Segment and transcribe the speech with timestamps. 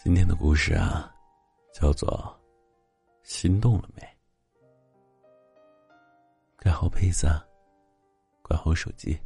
[0.00, 1.12] 今天的故事啊，
[1.74, 2.08] 叫做
[3.28, 4.00] 《心动了没》。
[6.56, 7.26] 盖好被子，
[8.40, 9.18] 关好手机。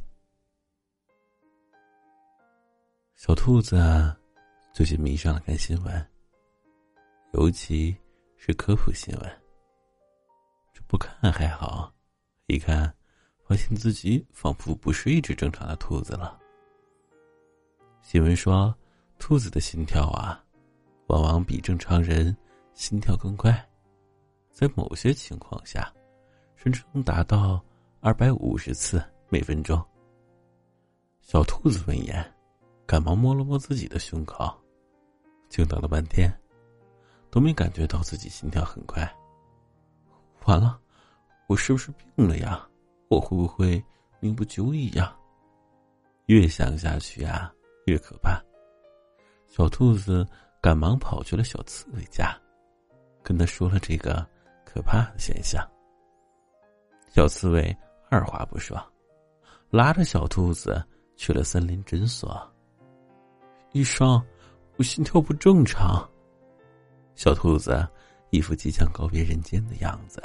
[3.13, 4.17] 小兔子啊，
[4.73, 6.11] 最近迷上了看新闻，
[7.33, 7.95] 尤其
[8.35, 9.41] 是科普新闻。
[10.73, 11.93] 这不看还好，
[12.47, 12.91] 一看，
[13.47, 16.41] 发现自己仿佛不是一只正常的兔子了。
[18.01, 18.75] 新闻说，
[19.19, 20.43] 兔子的心跳啊。
[21.13, 22.35] 往往比正常人
[22.73, 23.53] 心跳更快，
[24.49, 25.93] 在某些情况下，
[26.55, 27.63] 甚至能达到
[27.99, 28.99] 二百五十次
[29.29, 29.79] 每分钟。
[31.21, 32.33] 小兔子闻言，
[32.87, 34.51] 赶忙摸了摸自己的胸口，
[35.49, 36.33] 静等了半天，
[37.29, 39.07] 都没感觉到自己心跳很快。
[40.45, 40.79] 完了，
[41.47, 42.67] 我是不是病了呀？
[43.07, 43.81] 我会不会
[44.19, 45.15] 命不久矣呀？
[46.25, 47.53] 越想下去啊，
[47.85, 48.41] 越可怕。
[49.45, 50.27] 小兔子。
[50.63, 52.33] 赶忙跑去了小刺猬家，
[53.21, 54.25] 跟他说了这个
[54.63, 55.61] 可怕的现象。
[57.09, 57.75] 小刺猬
[58.09, 58.81] 二话不说，
[59.69, 60.81] 拉着小兔子
[61.17, 62.41] 去了森林诊所。
[63.73, 64.23] 医生，
[64.77, 66.09] 我心跳不正常。
[67.13, 67.85] 小兔子
[68.29, 70.23] 一副即将告别人间的样子。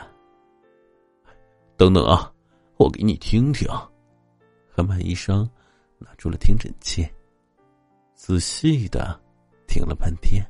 [1.77, 2.33] 等等啊，
[2.77, 3.69] 我给你听听。
[4.71, 5.51] 河马医生
[5.99, 7.05] 拿出了听诊器，
[8.15, 9.21] 仔细的。
[9.69, 10.45] 听了半天，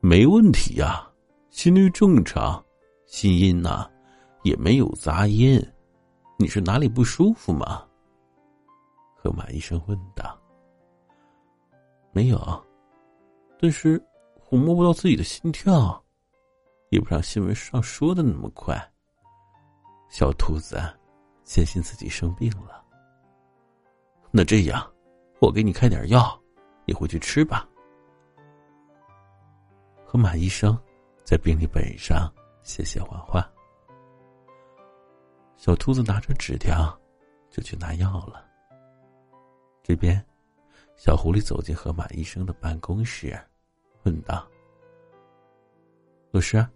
[0.00, 1.06] 没问题呀，
[1.50, 2.64] 心率正常，
[3.06, 3.88] 心音呐
[4.42, 5.62] 也没有杂音，
[6.38, 7.86] 你是哪里不舒服吗？
[9.14, 10.36] 河马医生问道。
[12.10, 12.66] 没有，
[13.60, 14.02] 但是
[14.48, 16.02] 我摸不到自己的心跳，
[16.88, 18.76] 也不像新闻上说的那么快。
[20.08, 20.80] 小兔子
[21.44, 22.82] 坚信自己生病了，
[24.30, 24.90] 那这样，
[25.38, 26.37] 我给你开点药。
[26.88, 27.68] 你回去吃吧。
[30.06, 30.74] 河马医生
[31.22, 33.46] 在病历本上写写画画。
[35.58, 36.98] 小兔子拿着纸条
[37.50, 38.42] 就去拿药了。
[39.82, 40.24] 这边，
[40.96, 43.38] 小狐狸走进河马医生的办公室，
[44.04, 44.48] 问道
[46.32, 46.66] ：“老师，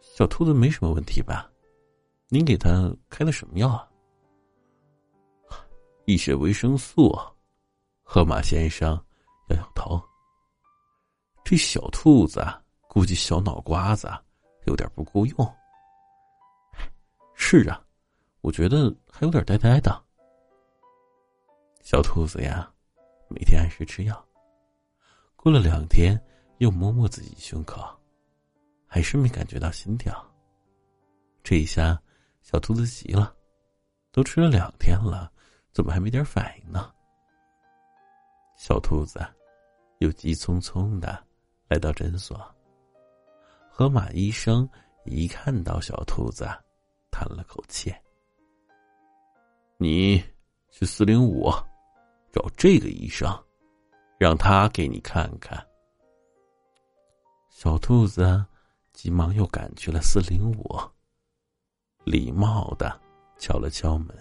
[0.00, 1.50] 小兔子没什么问题吧？
[2.28, 3.90] 您给他开的什么药啊？”
[6.06, 7.18] 一些维生素。
[8.04, 8.96] 河马先生。
[9.50, 10.00] 摇摇头。
[11.44, 12.44] 这小兔子
[12.88, 14.08] 估计小脑瓜子
[14.66, 15.56] 有点不够用。
[17.34, 17.82] 是啊，
[18.40, 19.90] 我觉得还有点呆呆的。
[21.82, 22.70] 小兔子呀，
[23.28, 24.26] 每天按时吃药。
[25.34, 26.20] 过了两天，
[26.58, 27.82] 又摸摸自己胸口，
[28.86, 30.14] 还是没感觉到心跳。
[31.42, 32.00] 这一下，
[32.42, 33.34] 小兔子急了，
[34.12, 35.32] 都吃了两天了，
[35.72, 36.92] 怎么还没点反应呢？
[38.56, 39.18] 小兔子。
[40.00, 41.22] 又急匆匆的
[41.68, 42.38] 来到诊所。
[43.70, 44.68] 河马医生
[45.04, 46.48] 一看到小兔子，
[47.10, 47.94] 叹了口气
[49.76, 50.22] ：“你
[50.70, 51.50] 去四零五
[52.32, 53.30] 找这个医生，
[54.18, 55.62] 让他给你看看。”
[57.50, 58.42] 小兔子
[58.94, 60.80] 急忙又赶去了四零五，
[62.04, 62.98] 礼貌的
[63.36, 64.16] 敲了敲门：“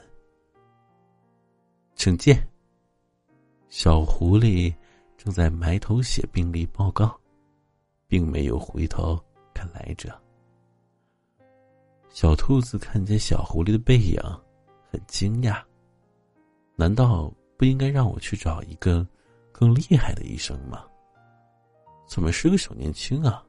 [1.95, 2.35] 请进。”
[3.69, 4.73] 小狐狸。
[5.21, 7.13] 正在埋头写病历报告，
[8.07, 9.21] 并没有回头
[9.53, 10.17] 看来者。
[12.07, 14.17] 小兔子看见小狐狸的背影，
[14.89, 15.61] 很惊讶。
[16.77, 19.05] 难道不应该让我去找一个
[19.51, 20.85] 更厉害的医生吗？
[22.07, 23.43] 怎么是个小年轻啊？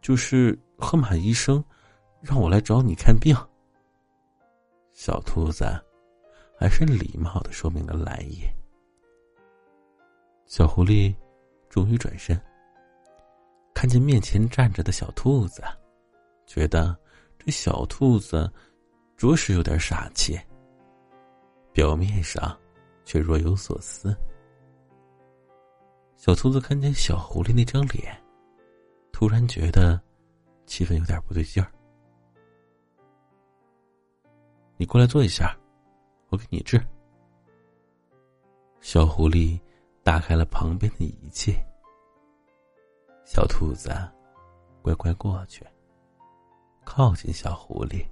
[0.00, 1.62] 就是河马医生，
[2.20, 3.36] 让我来找你看病。
[4.92, 5.64] 小兔子
[6.56, 8.44] 还是礼貌的说明了来意。
[10.46, 11.14] 小狐狸
[11.68, 12.40] 终于转身，
[13.74, 15.62] 看见面前站着的小兔子，
[16.46, 16.96] 觉得
[17.38, 18.50] 这小兔子
[19.16, 20.38] 着实有点傻气，
[21.72, 22.56] 表面上
[23.04, 24.16] 却若有所思。
[26.16, 28.16] 小兔子看见小狐狸那张脸，
[29.12, 30.00] 突然觉得
[30.66, 31.72] 气氛有点不对劲儿。
[34.76, 35.56] 你过来坐一下，
[36.28, 36.80] 我给你治。
[38.80, 39.58] 小狐狸。
[40.04, 41.56] 打开了旁边的仪器，
[43.24, 43.90] 小兔子
[44.82, 45.66] 乖乖过去，
[46.84, 48.06] 靠近小狐狸。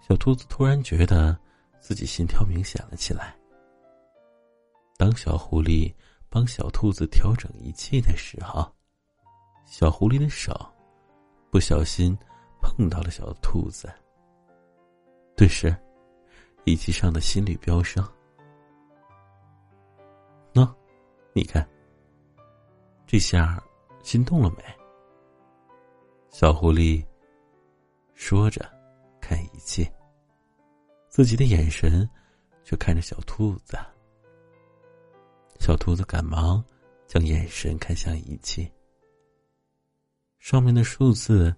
[0.00, 1.38] 小兔子突然觉得
[1.78, 3.36] 自己心跳明显了起来。
[4.98, 5.94] 当小狐狸
[6.28, 8.68] 帮小兔子调整仪器的时候，
[9.64, 10.52] 小狐狸的手
[11.52, 12.18] 不小心
[12.60, 13.88] 碰到了小兔子，
[15.36, 15.72] 顿时
[16.64, 18.04] 仪器上的心率飙升。
[21.32, 21.66] 你看，
[23.06, 23.62] 这下
[24.02, 24.64] 心动了没？
[26.28, 27.04] 小狐狸
[28.14, 28.68] 说着，
[29.20, 29.88] 看仪器，
[31.08, 32.08] 自己的眼神
[32.64, 33.78] 却看着小兔子。
[35.60, 36.64] 小兔子赶忙
[37.06, 38.70] 将眼神看向仪器，
[40.38, 41.54] 上面的数字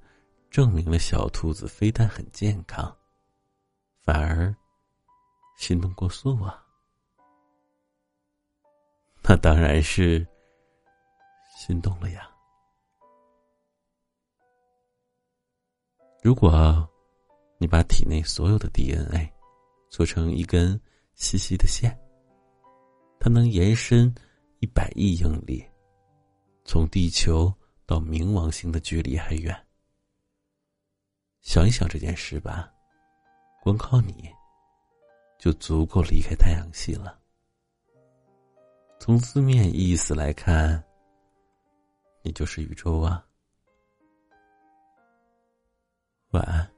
[0.50, 2.94] 证明了小兔子非但很健康，
[4.02, 4.54] 反而
[5.56, 6.66] 心动过速啊！
[9.32, 10.26] 那当然是。
[11.56, 12.28] 心动了呀！
[16.22, 16.86] 如果
[17.56, 19.32] 你把体内所有的 DNA
[19.88, 20.78] 做成一根
[21.14, 21.98] 细细的线，
[23.18, 24.14] 它能延伸
[24.58, 25.64] 一百亿英里，
[26.66, 27.50] 从地球
[27.86, 29.56] 到冥王星的距离还远。
[31.40, 32.70] 想一想这件事吧，
[33.62, 34.28] 光靠你
[35.38, 37.21] 就足够离开太阳系了。
[39.04, 40.80] 从字面意思来看。
[42.22, 43.26] 你就是宇宙啊！
[46.30, 46.70] 晚安。